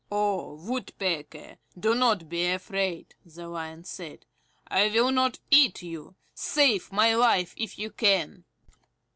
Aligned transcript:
"O 0.11 0.55
Woodpecker, 0.55 1.57
do 1.79 1.93
not 1.93 2.27
be 2.27 2.47
afraid," 2.47 3.13
the 3.23 3.47
Lion 3.47 3.83
said. 3.83 4.25
"I 4.67 4.87
will 4.89 5.11
not 5.11 5.37
eat 5.51 5.83
you. 5.83 6.15
Save 6.33 6.91
my 6.91 7.13
life 7.13 7.53
if 7.55 7.77
you 7.77 7.91
can!" 7.91 8.43